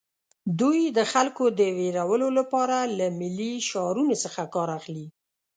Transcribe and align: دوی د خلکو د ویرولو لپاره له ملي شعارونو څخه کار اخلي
دوی 0.59 0.79
د 0.97 0.99
خلکو 1.13 1.43
د 1.59 1.61
ویرولو 1.79 2.27
لپاره 2.39 2.77
له 2.97 3.07
ملي 3.19 3.53
شعارونو 3.69 4.13
څخه 4.23 4.41
کار 4.55 4.69
اخلي 4.79 5.07